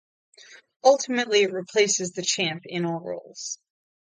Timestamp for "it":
1.43-1.53